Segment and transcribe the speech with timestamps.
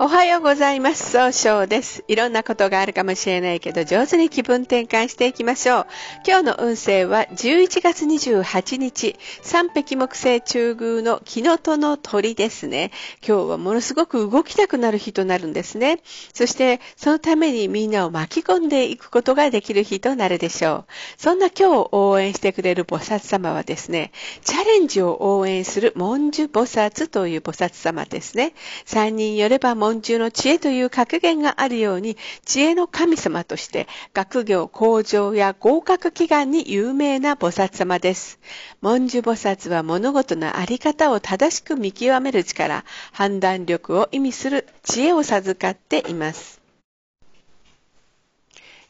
[0.00, 1.12] おはようございます。
[1.12, 2.02] 総称です。
[2.08, 5.86] いろんなことがあるかもしれないけど、上手に気分転換していきましょう。
[6.26, 12.90] 今日の運勢は11月28日、三匹木星中宮の木の戸の鳥ですね。
[13.24, 16.00] 今日はものすごく動きたくなる日となるんですね。
[16.34, 20.92] そして、そのためにみんなを巻き込んでいくことができる日となるでしょう。
[21.18, 24.10] そんな今日を応援してくれる菩薩様はですね、
[24.42, 28.54] チャレンジを応援する文殊菩薩という菩薩様ですね。
[28.86, 32.16] 三人よれば文中の知恵という格言があるように、
[32.46, 38.38] 知恵の神様として、学業向上や合格祈願に有名な菩薩様です。
[38.80, 46.63] 文殊菩薩は物事のあり方を正しく見極める力、判断力を意味する知恵を授かっています。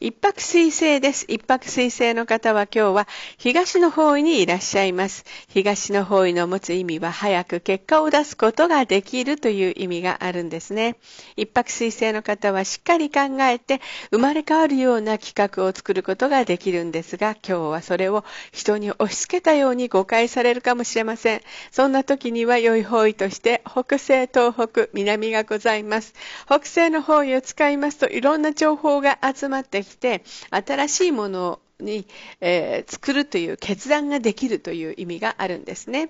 [0.05, 1.25] 一泊水星です。
[1.27, 3.07] 一泊水星の方は今日は
[3.39, 5.25] 東の方位にいらっしゃいます。
[5.47, 10.97] 東の方位の持つ意味は早く結果を出すことができるという意味があるんですね。
[11.37, 21.41] 一泊水星の方はしっかり考えて生まれ変わるような企画を作ることができるんですが、今日はそれを人に押し付けたように誤解されるかもしれません。
[21.71, 26.13] そんな時には良い方位として北西、東北、南がございます。
[26.45, 32.07] 北西の方位を使いますといろんな情報が集まってきて新しいものに、
[32.41, 36.09] えー、作るという決断ができるという意味があるんですね。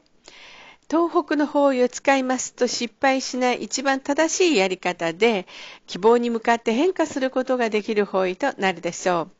[0.89, 5.47] 東北の方位を使いますと失敗しない一番正しいやり方で
[5.87, 9.34] 希望に向かって変化することができる方位となるでしょう。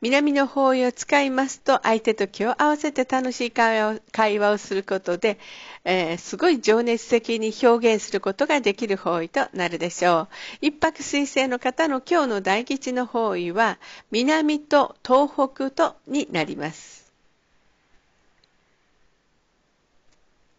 [0.00, 4.00] 南の方位を使いますと相手と気を合わせて楽しい会
[4.38, 5.38] 話をすることで、
[5.84, 10.28] えー、すごい情熱的に表現することができる方位となるでしょう。
[10.60, 13.78] 一泊水星の方の今日の大吉の方位は
[14.10, 17.01] 南と東北とになります。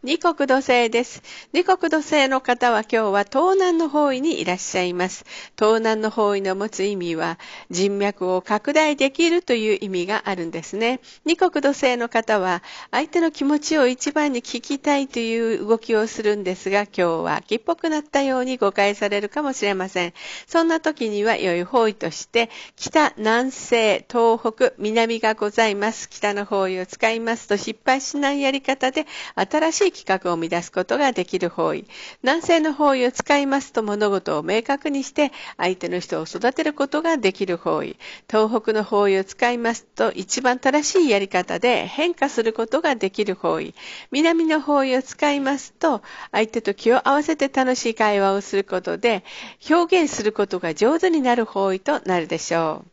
[0.05, 1.23] 二国土星です。
[1.53, 5.23] 二国土星の方は今日は東南の方位にいらっしゃいます。
[5.57, 10.99] 東南の方位の持つ意味は人脈を拡大できるという意味があるんですね。
[11.23, 20.13] 二国土星の方は相手の気持ちを一番に聞きたいという動きをするんですが、今日は秋っぽくなったように誤解されるかもしれません。
[20.47, 26.09] そんな時には良い方位として北、南西、東北、南がございます。
[26.09, 31.85] 北の方位を使いますと失敗しないやり方で新しい企画を生み出すことができる方位。
[32.21, 37.97] 南西の方位を使いますと物事を明確にして相手の人を育てることができる方位。
[38.29, 43.73] 東北の方位を使いますと一番正しいやり方で変化することができる方位。
[44.11, 49.23] 南の方位を使いますと相手と気を合わせて楽しい会話をすることで
[49.69, 52.92] 表現することが上手になる方位となるでしょう。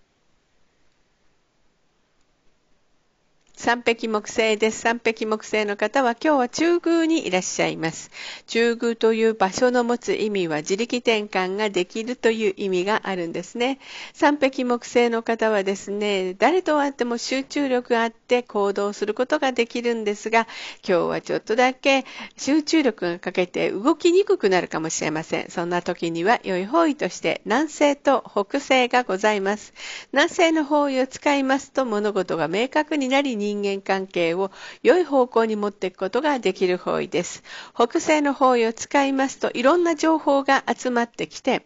[3.60, 4.80] 三匹木星です。
[4.80, 8.10] 三匹木星の方は今日は中宮にいらっしゃいます。
[8.46, 13.78] 中宮という場所の持つ意味は自力転換ができるという意味があるんですね。
[14.14, 20.46] 三匹木星の方はですね、誰と会っても集中力があって行動することができるんですが、
[20.82, 22.06] 今日はちょっとだけ
[22.38, 25.50] 集中力が欠けて動きにくくなるかもしれません。
[25.50, 29.74] そんな時には良い方位として南西と北西がございます。
[30.14, 34.50] 南西の方位を使いますと物事が明確になり人間関係を
[34.82, 37.42] 良い方向に持っていくことができる方位です。
[37.74, 41.64] 北西の方位を使いますといろんな情報が集まってきて、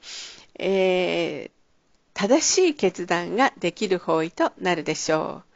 [0.59, 1.51] えー、
[2.15, 5.54] 正しい決断ができる方位となるでしょう。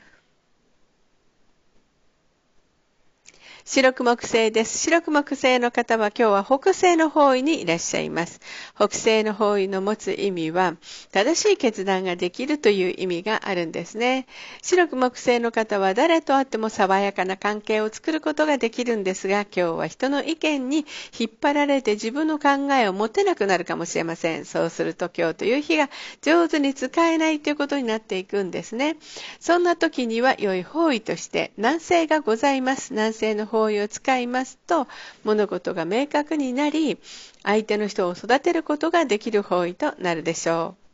[3.71, 4.79] 白く木星です。
[4.79, 8.41] 白く木星の方は今日は北西の方位にいらっしゃいます。
[8.75, 10.77] 北西の方位の持つ意味は、
[11.13, 14.27] 正しい決断ができるという意味があるんですね。
[14.63, 20.87] 白く木星の方は誰と会っても爽やかな関係を作ることができるんですが、今日は人の意見に
[21.19, 24.47] 引っ張られて自分の考えを持てなくなるかもしれません。
[24.47, 25.91] そうすると今日という日が
[26.23, 28.97] 上手に使えないということになっていくんですね。
[29.41, 32.95] そんな時には良い方位として南西がございます。
[32.95, 34.87] 南西の方行為を使いますと
[35.25, 36.99] 物事が明確になり
[37.43, 40.89] 相手の人を育てることができる方位となるでしょう。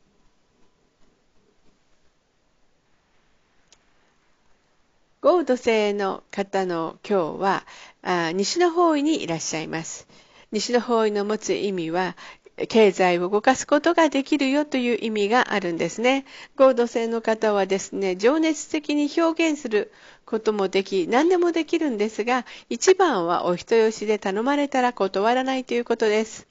[5.20, 7.64] ゴー土星の方の今日は
[8.02, 10.06] あ西の方位にいらっしゃいます。
[10.52, 12.17] 西の方位の持つ意味は
[12.68, 16.24] 経済を動かすことができるよという意味があるんですね。
[16.56, 19.92] 合同性の方はですね、情熱的に表現する
[20.24, 26.46] こともでき、何でもできるんですが、一番はお人よしで頼まれたら断らないということです。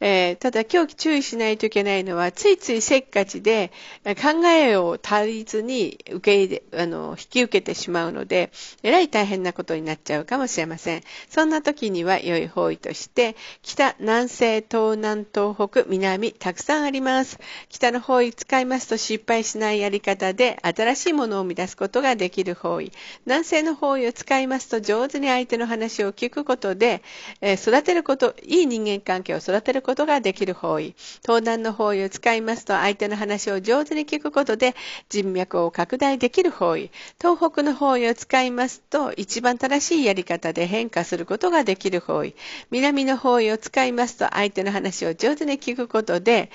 [0.00, 3.72] えー、ただ今日注意しないといけないのは、ついついせっかちで
[4.04, 8.50] 考えを足りずに受け入れ、あの、引き受けてしまうので、
[8.82, 11.02] えらい大変なことになっちゃうかもしれません。
[11.30, 17.38] そんな時には良い方位として、北、南西、東南、東北、南、たくさんあります。
[17.68, 22.92] 北の方位使いますと失敗しないやり方で、新しいものを生み出すことができる方位。
[23.26, 27.02] 南西の方位を使いますと上手に相手の話を聞くことで、
[27.40, 30.96] えー、育てること、いい人間関係を育てることができる方位。
[31.22, 34.74] 東南の方位を使いますと相手の話を上手に聞くことで
[35.08, 36.90] 人脈を拡大できる方位。
[37.20, 42.34] 東北の方位を使いますと一番正しいやり方で変化することができる方位。
[42.72, 46.50] 南の方位を使いますと相手の話を上手に聞くことで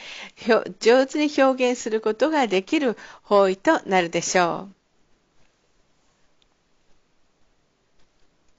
[0.82, 4.79] 上手に表現することができる方位となるでしょう。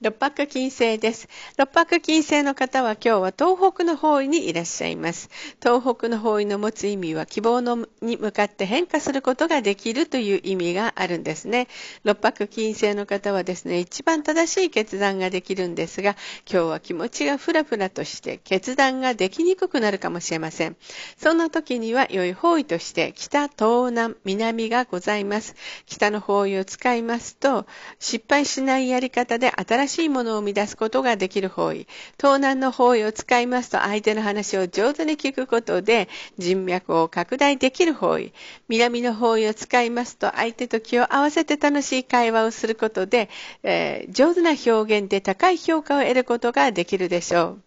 [0.01, 1.29] 六白金星です。
[1.57, 5.29] 六白金星の方は今日は東北の方位にいらっしゃいます。
[5.61, 11.67] 東北の方位の持つ意味は希望のに向かって変化することができるという意味があるんですね。
[12.03, 16.15] 六白金星の方はですね、一番正しい決断ができるんですが、
[16.51, 20.77] 今日は気持ちがふらふらとして決断ができにくくなるかもしれません。
[21.17, 25.53] そんな時には良い方位として北、東南、南がございます。
[25.85, 27.67] 北の方位を使いますと、
[27.99, 31.87] 失敗しないやり方で新しいしいものを生み出すことができる方位。
[32.17, 36.07] 東南の方位を使いますと相手の話を上手に聞くことで
[36.37, 38.33] 人脈を拡大できる方位。
[38.67, 43.29] 南の方位を使いますと相手と気を合わせて楽しい会話をすることで、
[43.63, 47.61] えー、上手な表現で高い評価を得ることができるでしょう。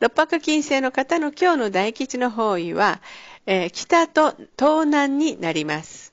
[0.00, 3.00] 六白金星の方の今日の大吉の方位は、
[3.46, 6.09] えー、北と東南になります。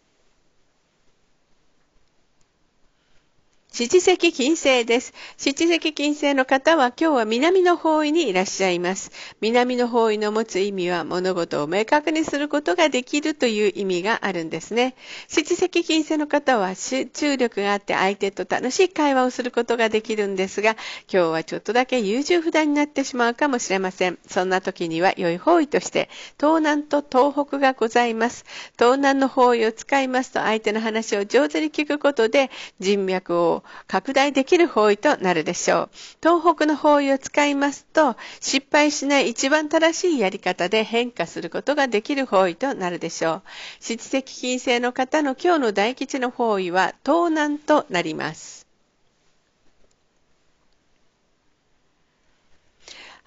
[3.77, 5.13] 七石金星です。
[5.37, 9.11] 七石金星の方は今日は南の方位にいらっしゃいます。
[9.39, 14.95] 南の方位の持つ意味は物事を明確にすることができるという意味があるんですね。
[15.27, 20.71] 七石金星の方は集中力があって相手と楽しい会話をすることができるんですが、
[21.07, 24.17] 今日はちょっとだけ優柔不断になってしまうかもしれません。
[24.27, 26.09] そんな時には良い方位として
[26.39, 28.43] 東南と東北がございます。
[28.79, 35.89] 東南の方位を使いますと相手の話を上手に聞くことで人脈を拡大できる方位となるでしょう。
[36.21, 43.41] 東北の方位を使いますと、失敗しない一番正しいやり方で変化することができる方位となるでしょう。
[43.79, 48.66] 七石金星の方の今日の大吉の方位は東南となります。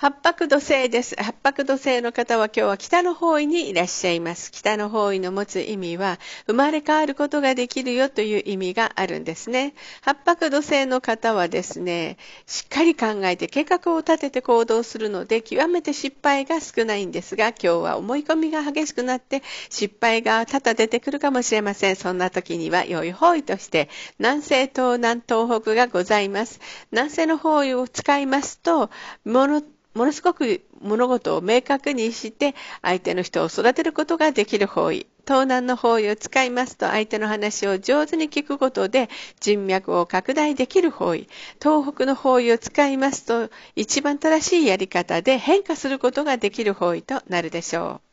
[0.00, 1.14] 八白土星です。
[1.16, 4.50] 八白土星の方は今日は北の方位にいらっしゃいます。
[4.50, 9.74] 北の方位の持つ意味は、生まれ変わることができるよという意味があるんですね。
[10.00, 12.16] 八白土星の方はですね、
[12.46, 21.96] しっかり考えて計画を立てて行動するので、極めて失敗が少ないんですが、今日は思い込みが激しくなって、失敗が多々出てくるかもしれません。
[21.96, 26.58] そんな時には良い方位として、南西、東南、東北がございます。
[26.90, 28.88] 南西の方位を使いますと、
[29.94, 35.06] ものすごく物事を明確にして相手の人を育てることができる方位。
[35.26, 39.08] 東南の方位を使いますと相手の話を上手に聞くことで
[39.40, 41.28] 人脈を拡大できる方位。
[41.62, 48.09] 東北の方位を使いますと一番正しいやり方で変化することができる方位となるでしょう。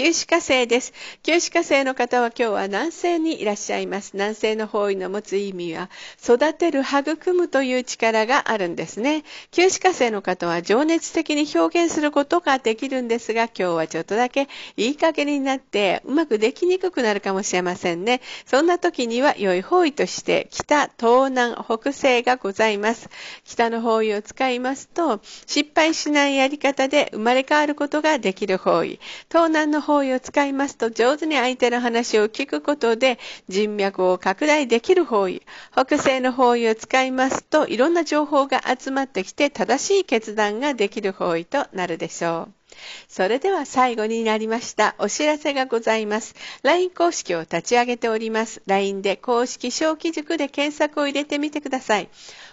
[0.00, 0.94] 九死火星です。
[1.22, 4.12] 九死火星の方は今日は南西にいらっしゃいます。
[4.14, 5.90] 南西の方位の持つ意味は、
[6.24, 9.24] 育てる、育むという力があるんですね。
[9.50, 18.22] 九死火星の方は情熱的に表現することができるんですが、今日はちょっとだけいい加減になってうまくできにくくなるかもしれませんね。
[18.46, 23.10] そんな時には良い方位として北、東南、北西がございます。
[23.44, 28.98] 北の方位を使いますと、失敗しないやり方で生まれ変わることができる方位。
[29.28, 33.18] 東南の方位を使いますと上手に相手の話を聞くことで
[33.48, 35.42] 人脈を拡大できる方位。
[35.72, 42.54] 北西の方位を使いますといろんな情報が集まってきて正しい決断ができる方位となるでしょう。
[43.08, 44.94] それでは最後になりました。
[44.98, 46.36] お知らせがございます。
[46.62, 48.62] LINE 公式を立ち上げております。
[48.66, 52.08] LINE で公式小規塾で検索を入れてみてください。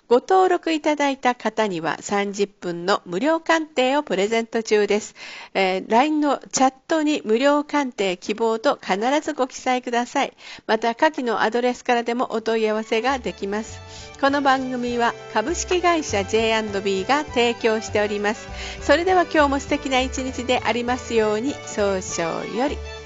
[0.08, 5.16] ご登録いただいた方には30分の無料鑑定をプレゼント中です。
[5.54, 10.34] えー、LINE のチャットに無料鑑定希望と必ずご記載ください。
[10.66, 13.82] また下記のアドレスからでもお問い合わせができます。
[14.22, 18.48] この番組は株式会社 J&B が提供しております。
[18.82, 22.97] それでは今日も素敵な一日でありますように、早々より。